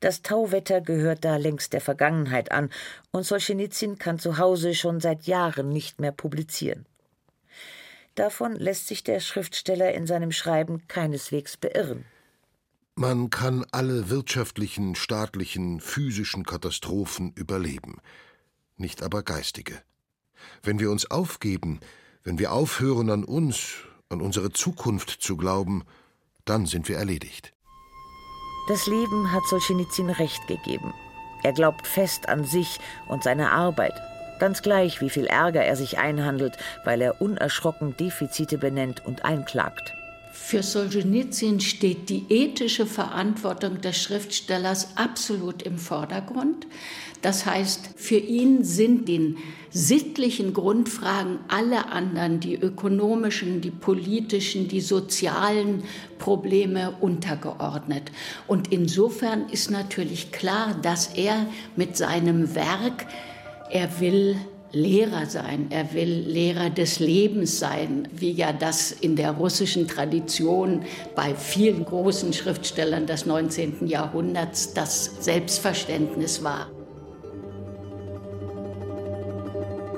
Das 0.00 0.22
Tauwetter 0.22 0.80
gehört 0.80 1.26
da 1.26 1.36
längst 1.36 1.74
der 1.74 1.82
Vergangenheit 1.82 2.50
an, 2.50 2.70
und 3.10 3.24
Solzhenitsyn 3.24 3.98
kann 3.98 4.18
zu 4.18 4.38
Hause 4.38 4.74
schon 4.74 5.00
seit 5.00 5.24
Jahren 5.24 5.68
nicht 5.68 6.00
mehr 6.00 6.12
publizieren. 6.12 6.86
Davon 8.20 8.54
lässt 8.54 8.86
sich 8.86 9.02
der 9.02 9.18
Schriftsteller 9.18 9.94
in 9.94 10.06
seinem 10.06 10.30
Schreiben 10.30 10.86
keineswegs 10.88 11.56
beirren. 11.56 12.04
Man 12.94 13.30
kann 13.30 13.64
alle 13.72 14.10
wirtschaftlichen, 14.10 14.94
staatlichen, 14.94 15.80
physischen 15.80 16.44
Katastrophen 16.44 17.32
überleben, 17.34 17.96
nicht 18.76 19.02
aber 19.02 19.22
geistige. 19.22 19.80
Wenn 20.62 20.78
wir 20.80 20.90
uns 20.90 21.10
aufgeben, 21.10 21.80
wenn 22.22 22.38
wir 22.38 22.52
aufhören 22.52 23.08
an 23.08 23.24
uns, 23.24 23.76
an 24.10 24.20
unsere 24.20 24.50
Zukunft 24.50 25.08
zu 25.22 25.38
glauben, 25.38 25.84
dann 26.44 26.66
sind 26.66 26.90
wir 26.90 26.98
erledigt. 26.98 27.54
Das 28.68 28.86
Leben 28.86 29.32
hat 29.32 29.46
Solzhenitsyn 29.48 30.10
recht 30.10 30.46
gegeben. 30.46 30.92
Er 31.42 31.54
glaubt 31.54 31.86
fest 31.86 32.28
an 32.28 32.44
sich 32.44 32.80
und 33.08 33.22
seine 33.22 33.50
Arbeit, 33.50 33.94
Ganz 34.40 34.62
gleich, 34.62 35.02
wie 35.02 35.10
viel 35.10 35.26
Ärger 35.26 35.62
er 35.62 35.76
sich 35.76 35.98
einhandelt, 35.98 36.56
weil 36.82 37.02
er 37.02 37.20
unerschrocken 37.20 37.94
Defizite 37.98 38.56
benennt 38.56 39.04
und 39.04 39.22
einklagt. 39.24 39.94
Für 40.32 40.62
Solzhenitsyn 40.62 41.60
steht 41.60 42.08
die 42.08 42.24
ethische 42.30 42.86
Verantwortung 42.86 43.82
des 43.82 43.98
Schriftstellers 44.02 44.96
absolut 44.96 45.62
im 45.62 45.76
Vordergrund. 45.76 46.66
Das 47.20 47.44
heißt, 47.44 47.90
für 47.96 48.16
ihn 48.16 48.64
sind 48.64 49.08
den 49.08 49.36
sittlichen 49.68 50.54
Grundfragen 50.54 51.38
alle 51.48 51.88
anderen, 51.88 52.40
die 52.40 52.54
ökonomischen, 52.54 53.60
die 53.60 53.70
politischen, 53.70 54.68
die 54.68 54.80
sozialen 54.80 55.84
Probleme 56.18 56.94
untergeordnet. 57.00 58.10
Und 58.46 58.72
insofern 58.72 59.50
ist 59.50 59.70
natürlich 59.70 60.32
klar, 60.32 60.74
dass 60.80 61.08
er 61.08 61.46
mit 61.76 61.98
seinem 61.98 62.54
Werk 62.54 63.06
er 63.70 64.00
will 64.00 64.36
Lehrer 64.72 65.26
sein, 65.26 65.66
er 65.70 65.92
will 65.94 66.24
Lehrer 66.28 66.70
des 66.70 67.00
Lebens 67.00 67.58
sein, 67.58 68.06
wie 68.12 68.30
ja 68.30 68.52
das 68.52 68.92
in 68.92 69.16
der 69.16 69.32
russischen 69.32 69.88
Tradition 69.88 70.84
bei 71.16 71.34
vielen 71.34 71.84
großen 71.84 72.32
Schriftstellern 72.32 73.06
des 73.06 73.26
19. 73.26 73.88
Jahrhunderts 73.88 74.72
das 74.72 75.24
Selbstverständnis 75.24 76.44
war. 76.44 76.68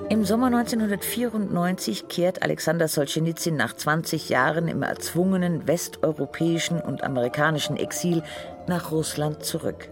Im 0.08 0.24
Sommer 0.24 0.46
1994 0.46 2.08
kehrt 2.08 2.42
Alexander 2.42 2.88
Solzhenitsyn 2.88 3.56
nach 3.56 3.74
20 3.74 4.30
Jahren 4.30 4.68
im 4.68 4.82
erzwungenen 4.82 5.66
westeuropäischen 5.66 6.80
und 6.80 7.02
amerikanischen 7.02 7.76
Exil 7.76 8.22
nach 8.66 8.90
Russland 8.90 9.44
zurück. 9.44 9.91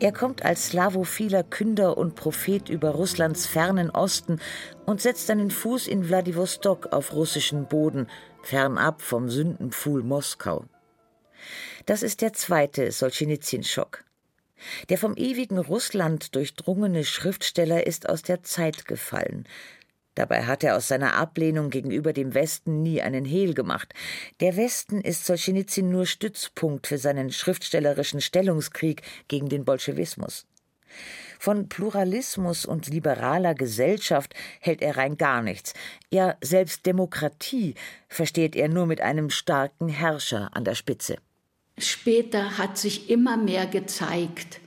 Er 0.00 0.12
kommt 0.12 0.44
als 0.44 0.68
slavophiler 0.68 1.42
Künder 1.42 1.98
und 1.98 2.14
Prophet 2.14 2.68
über 2.68 2.90
Russlands 2.90 3.46
fernen 3.46 3.90
Osten 3.90 4.40
und 4.86 5.00
setzt 5.00 5.26
seinen 5.26 5.50
Fuß 5.50 5.88
in 5.88 6.08
Wladiwostok 6.08 6.92
auf 6.92 7.12
russischen 7.12 7.66
Boden, 7.66 8.06
fernab 8.42 9.02
vom 9.02 9.28
Sündenpfuhl 9.28 10.04
Moskau. 10.04 10.66
Das 11.86 12.04
ist 12.04 12.20
der 12.20 12.32
zweite 12.32 12.92
Solzhenitsyn-Schock. 12.92 14.04
Der 14.88 14.98
vom 14.98 15.16
ewigen 15.16 15.58
Russland 15.58 16.34
durchdrungene 16.34 17.04
Schriftsteller 17.04 17.86
ist 17.86 18.08
aus 18.08 18.22
der 18.22 18.42
Zeit 18.44 18.86
gefallen. 18.86 19.46
Dabei 20.18 20.46
hat 20.46 20.64
er 20.64 20.76
aus 20.76 20.88
seiner 20.88 21.14
Ablehnung 21.14 21.70
gegenüber 21.70 22.12
dem 22.12 22.34
Westen 22.34 22.82
nie 22.82 23.00
einen 23.00 23.24
Hehl 23.24 23.54
gemacht. 23.54 23.94
Der 24.40 24.56
Westen 24.56 25.00
ist 25.00 25.24
Solzhenitsyn 25.24 25.90
nur 25.90 26.06
Stützpunkt 26.06 26.88
für 26.88 26.98
seinen 26.98 27.30
schriftstellerischen 27.30 28.20
Stellungskrieg 28.20 29.02
gegen 29.28 29.48
den 29.48 29.64
Bolschewismus. 29.64 30.44
Von 31.38 31.68
Pluralismus 31.68 32.66
und 32.66 32.88
liberaler 32.88 33.54
Gesellschaft 33.54 34.34
hält 34.58 34.82
er 34.82 34.96
rein 34.96 35.18
gar 35.18 35.40
nichts. 35.40 35.72
Ja, 36.10 36.36
selbst 36.40 36.84
Demokratie 36.84 37.76
versteht 38.08 38.56
er 38.56 38.68
nur 38.68 38.86
mit 38.86 39.00
einem 39.00 39.30
starken 39.30 39.88
Herrscher 39.88 40.50
an 40.52 40.64
der 40.64 40.74
Spitze. 40.74 41.18
Später 41.78 42.58
hat 42.58 42.76
sich 42.76 43.08
immer 43.08 43.36
mehr 43.36 43.66
gezeigt, 43.66 44.58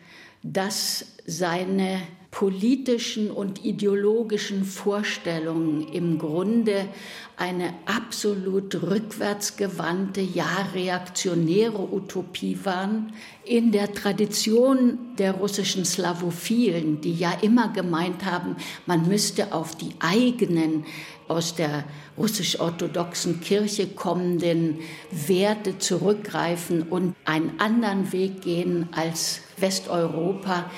dass 0.44 1.08
seine 1.26 2.02
politischen 2.32 3.30
und 3.30 3.66
ideologischen 3.66 4.64
Vorstellungen 4.64 5.88
im 5.90 6.18
Grunde 6.18 6.88
eine 7.36 7.74
absolut 7.86 8.82
rückwärtsgewandte, 8.82 10.22
ja 10.22 10.70
reaktionäre 10.74 11.92
Utopie 11.92 12.58
waren. 12.64 13.14
In 13.44 13.72
der 13.74 13.94
Tradition 13.94 14.98
der 15.18 15.34
russischen 15.34 15.84
Slavophilen, 15.84 17.02
die 17.02 17.14
ja 17.14 17.34
immer 17.42 17.74
gemeint 17.74 18.24
haben, 18.24 18.56
man 18.86 19.08
müsste 19.08 19.54
auf 19.54 19.76
die 19.76 19.92
eigenen 20.00 20.86
aus 21.28 21.56
der 21.56 21.84
russisch-orthodoxen 22.18 23.42
Kirche 23.42 23.88
kommenden 23.88 24.80
Werte 25.12 25.78
zurückgreifen 25.80 26.84
und 26.84 27.16
einen 27.26 27.60
anderen 27.60 28.12
Weg 28.12 28.42
gehen 28.42 28.90
als 28.92 29.42
Westeuropa, 29.58 30.70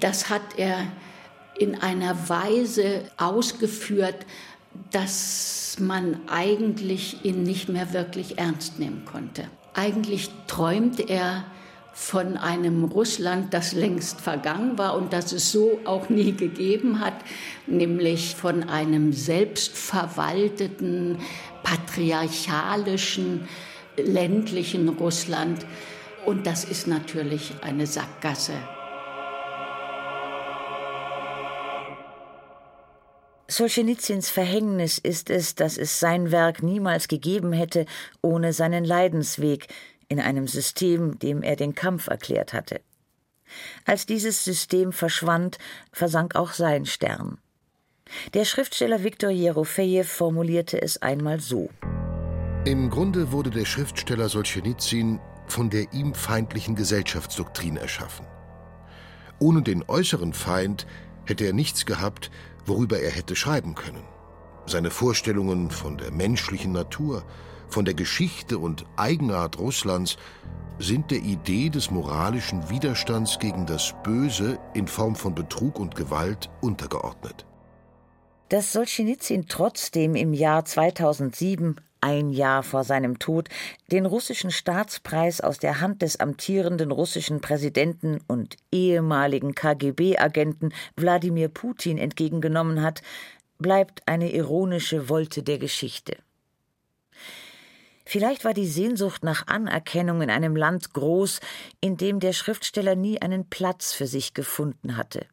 das 0.00 0.30
hat 0.30 0.42
er 0.56 0.86
in 1.58 1.80
einer 1.80 2.28
Weise 2.28 3.04
ausgeführt, 3.16 4.26
dass 4.90 5.76
man 5.78 6.20
eigentlich 6.28 7.24
ihn 7.24 7.42
nicht 7.42 7.68
mehr 7.68 7.92
wirklich 7.92 8.38
ernst 8.38 8.78
nehmen 8.78 9.04
konnte. 9.04 9.44
Eigentlich 9.74 10.30
träumt 10.46 11.10
er 11.10 11.44
von 11.92 12.38
einem 12.38 12.84
Russland, 12.84 13.52
das 13.52 13.72
längst 13.72 14.20
vergangen 14.20 14.78
war 14.78 14.96
und 14.96 15.12
das 15.12 15.32
es 15.32 15.52
so 15.52 15.78
auch 15.84 16.08
nie 16.08 16.32
gegeben 16.32 17.00
hat, 17.00 17.14
nämlich 17.66 18.34
von 18.34 18.62
einem 18.64 19.12
selbstverwalteten, 19.12 21.18
patriarchalischen, 21.62 23.46
ländlichen 23.96 24.88
Russland. 24.88 25.66
Und 26.24 26.46
das 26.46 26.64
ist 26.64 26.86
natürlich 26.86 27.52
eine 27.62 27.86
Sackgasse. 27.86 28.54
Solschenitsyns 33.52 34.30
Verhängnis 34.30 34.96
ist 34.96 35.28
es, 35.28 35.54
dass 35.54 35.76
es 35.76 36.00
sein 36.00 36.30
Werk 36.30 36.62
niemals 36.62 37.06
gegeben 37.06 37.52
hätte 37.52 37.84
ohne 38.22 38.54
seinen 38.54 38.82
Leidensweg 38.82 39.68
in 40.08 40.20
einem 40.20 40.48
System, 40.48 41.18
dem 41.18 41.42
er 41.42 41.56
den 41.56 41.74
Kampf 41.74 42.06
erklärt 42.06 42.54
hatte. 42.54 42.80
Als 43.84 44.06
dieses 44.06 44.42
System 44.42 44.92
verschwand, 44.92 45.58
versank 45.92 46.34
auch 46.34 46.52
sein 46.52 46.86
Stern. 46.86 47.38
Der 48.32 48.46
Schriftsteller 48.46 49.04
Viktor 49.04 49.30
Jerofejew 49.30 50.04
formulierte 50.04 50.80
es 50.80 51.02
einmal 51.02 51.38
so: 51.38 51.68
Im 52.64 52.88
Grunde 52.88 53.32
wurde 53.32 53.50
der 53.50 53.66
Schriftsteller 53.66 54.30
Solschenitsyn 54.30 55.20
von 55.46 55.68
der 55.68 55.92
ihm 55.92 56.14
feindlichen 56.14 56.74
Gesellschaftsdoktrin 56.74 57.76
erschaffen. 57.76 58.26
Ohne 59.38 59.60
den 59.60 59.84
äußeren 59.86 60.32
Feind 60.32 60.86
hätte 61.24 61.44
er 61.44 61.52
nichts 61.52 61.86
gehabt, 61.86 62.30
worüber 62.66 63.00
er 63.00 63.10
hätte 63.10 63.36
schreiben 63.36 63.74
können. 63.74 64.04
Seine 64.66 64.90
Vorstellungen 64.90 65.70
von 65.70 65.98
der 65.98 66.12
menschlichen 66.12 66.72
Natur, 66.72 67.24
von 67.68 67.84
der 67.84 67.94
Geschichte 67.94 68.58
und 68.58 68.84
Eigenart 68.96 69.58
Russlands 69.58 70.16
sind 70.78 71.10
der 71.10 71.18
Idee 71.18 71.68
des 71.68 71.90
moralischen 71.90 72.68
Widerstands 72.70 73.38
gegen 73.38 73.66
das 73.66 73.94
Böse 74.02 74.58
in 74.74 74.86
Form 74.86 75.16
von 75.16 75.34
Betrug 75.34 75.78
und 75.78 75.94
Gewalt 75.94 76.50
untergeordnet. 76.60 77.46
Dass 78.48 78.72
Solschenizyn 78.72 79.46
trotzdem 79.48 80.14
im 80.14 80.32
Jahr 80.32 80.64
2007 80.64 81.76
ein 82.02 82.30
Jahr 82.30 82.62
vor 82.62 82.84
seinem 82.84 83.18
Tod 83.18 83.48
den 83.90 84.04
russischen 84.04 84.50
Staatspreis 84.50 85.40
aus 85.40 85.58
der 85.58 85.80
Hand 85.80 86.02
des 86.02 86.20
amtierenden 86.20 86.90
russischen 86.90 87.40
Präsidenten 87.40 88.20
und 88.26 88.56
ehemaligen 88.70 89.54
KGB-Agenten 89.54 90.74
Wladimir 90.96 91.48
Putin 91.48 91.96
entgegengenommen 91.96 92.82
hat, 92.82 93.02
bleibt 93.58 94.02
eine 94.06 94.32
ironische 94.32 95.08
Wolte 95.08 95.42
der 95.42 95.58
Geschichte. 95.58 96.16
Vielleicht 98.04 98.44
war 98.44 98.52
die 98.52 98.66
Sehnsucht 98.66 99.22
nach 99.22 99.46
Anerkennung 99.46 100.20
in 100.22 100.30
einem 100.30 100.56
Land 100.56 100.92
groß, 100.92 101.40
in 101.80 101.96
dem 101.96 102.20
der 102.20 102.32
Schriftsteller 102.32 102.96
nie 102.96 103.22
einen 103.22 103.48
Platz 103.48 103.92
für 103.92 104.06
sich 104.06 104.34
gefunden 104.34 104.96
hatte. 104.96 105.26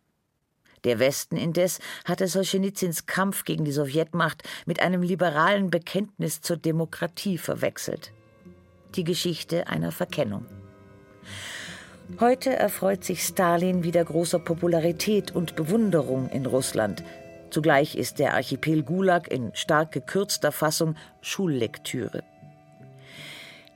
Der 0.83 0.99
Westen 0.99 1.35
indes 1.35 1.79
hatte 2.05 2.27
Solschenizyns 2.27 3.05
Kampf 3.05 3.43
gegen 3.43 3.65
die 3.65 3.71
Sowjetmacht 3.71 4.43
mit 4.65 4.81
einem 4.81 5.01
liberalen 5.01 5.69
Bekenntnis 5.69 6.41
zur 6.41 6.57
Demokratie 6.57 7.37
verwechselt. 7.37 8.11
Die 8.95 9.03
Geschichte 9.03 9.67
einer 9.67 9.91
Verkennung. 9.91 10.45
Heute 12.19 12.55
erfreut 12.55 13.03
sich 13.03 13.23
Stalin 13.23 13.83
wieder 13.83 14.03
großer 14.03 14.39
Popularität 14.39 15.31
und 15.31 15.55
Bewunderung 15.55 16.29
in 16.29 16.47
Russland. 16.47 17.03
Zugleich 17.51 17.95
ist 17.95 18.17
der 18.17 18.33
Archipel 18.33 18.83
Gulag 18.83 19.27
in 19.29 19.51
stark 19.53 19.91
gekürzter 19.91 20.51
Fassung 20.51 20.95
Schullektüre. 21.21 22.23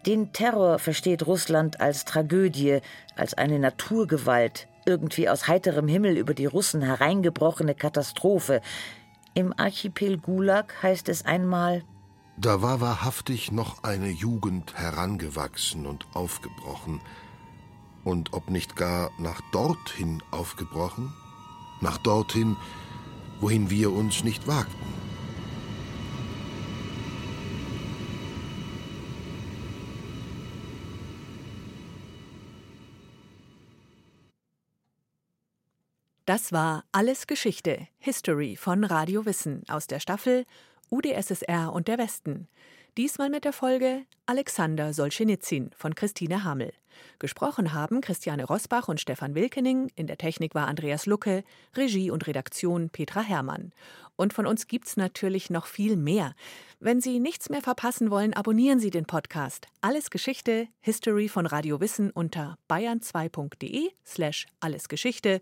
Den 0.05 0.33
Terror 0.33 0.79
versteht 0.79 1.27
Russland 1.27 1.79
als 1.79 2.05
Tragödie, 2.05 2.79
als 3.15 3.35
eine 3.35 3.59
Naturgewalt, 3.59 4.67
irgendwie 4.85 5.29
aus 5.29 5.47
heiterem 5.47 5.87
Himmel 5.87 6.17
über 6.17 6.33
die 6.33 6.45
Russen 6.45 6.81
hereingebrochene 6.81 7.75
Katastrophe. 7.75 8.61
Im 9.33 9.53
Archipel 9.57 10.17
Gulag 10.17 10.81
heißt 10.83 11.09
es 11.09 11.25
einmal 11.25 11.83
Da 12.37 12.61
war 12.61 12.81
wahrhaftig 12.81 13.51
noch 13.51 13.83
eine 13.83 14.09
Jugend 14.09 14.75
herangewachsen 14.75 15.85
und 15.85 16.05
aufgebrochen. 16.13 17.01
Und 18.03 18.33
ob 18.33 18.49
nicht 18.49 18.75
gar 18.75 19.11
nach 19.17 19.41
dorthin 19.51 20.21
aufgebrochen? 20.31 21.13
Nach 21.81 21.97
dorthin, 21.97 22.57
wohin 23.39 23.69
wir 23.69 23.91
uns 23.91 24.23
nicht 24.23 24.47
wagten. 24.47 25.02
Das 36.25 36.53
war 36.53 36.85
Alles 36.93 37.27
Geschichte, 37.27 37.85
History 37.99 38.55
von 38.55 38.85
Radio 38.85 39.25
Wissen 39.25 39.63
aus 39.67 39.87
der 39.87 39.99
Staffel 39.99 40.45
UdSSR 40.89 41.73
und 41.73 41.89
der 41.89 41.97
Westen. 41.97 42.47
Diesmal 42.95 43.29
mit 43.29 43.43
der 43.43 43.51
Folge 43.51 44.05
Alexander 44.25 44.93
Solschenizyn 44.93 45.71
von 45.75 45.95
Christine 45.95 46.45
Hamel. 46.45 46.71
Gesprochen 47.19 47.73
haben 47.73 47.99
Christiane 47.99 48.45
Rosbach 48.45 48.87
und 48.87 49.01
Stefan 49.01 49.35
Wilkening, 49.35 49.91
in 49.95 50.07
der 50.07 50.17
Technik 50.17 50.55
war 50.55 50.67
Andreas 50.67 51.07
Lucke, 51.07 51.43
Regie 51.75 52.09
und 52.09 52.25
Redaktion 52.25 52.89
Petra 52.89 53.21
Herrmann. 53.21 53.73
Und 54.15 54.31
von 54.31 54.45
uns 54.45 54.67
gibt's 54.67 54.95
natürlich 54.95 55.49
noch 55.49 55.65
viel 55.65 55.97
mehr. 55.97 56.35
Wenn 56.79 57.01
Sie 57.01 57.19
nichts 57.19 57.49
mehr 57.49 57.61
verpassen 57.61 58.11
wollen, 58.11 58.33
abonnieren 58.33 58.79
Sie 58.79 58.91
den 58.91 59.05
Podcast 59.05 59.67
Alles 59.81 60.09
Geschichte, 60.11 60.67
History 60.79 61.27
von 61.27 61.47
Radio 61.47 61.81
Wissen 61.81 62.11
unter 62.11 62.57
bayern2.de 62.69 63.89
slash 64.05 64.45
allesgeschichte 64.59 65.41